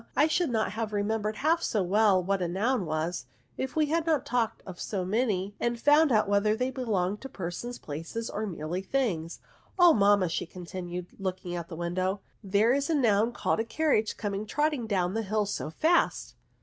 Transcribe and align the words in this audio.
I 0.15 0.25
should 0.25 0.49
not 0.49 0.71
have 0.71 0.89
rememembered 0.93 1.35
half 1.35 1.61
so 1.61 1.83
well 1.83 2.23
what 2.23 2.41
a 2.41 2.47
noun 2.47 2.87
was, 2.87 3.27
if 3.55 3.75
we 3.75 3.85
had 3.85 4.07
not 4.07 4.25
talked 4.25 4.63
of 4.65 4.79
so 4.81 5.05
many, 5.05 5.53
and 5.59 5.79
found 5.79 6.11
out 6.11 6.27
whether 6.27 6.55
they 6.55 6.71
belonged 6.71 7.21
to 7.21 7.29
persons, 7.29 7.77
places, 7.77 8.27
or 8.27 8.41
were 8.41 8.47
merely 8.47 8.81
things. 8.81 9.41
Oh, 9.77 9.91
m"»^ 9.93 9.99
10 9.99 9.99
NOUNS. 10.19 10.39
ma," 10.41 10.45
continued 10.51 11.05
she, 11.11 11.17
looking 11.19 11.51
outsat 11.51 11.67
the 11.67 11.75
window,'' 11.75 12.21
there 12.43 12.73
is 12.73 12.89
a 12.89 12.95
noun 12.95 13.31
called 13.31 13.59
a 13.59 13.63
carriage 13.63 14.17
coming 14.17 14.47
trotting 14.47 14.87
down 14.87 15.13
the 15.13 15.21
hill 15.21 15.45
so 15.45 15.69
fast 15.69 16.33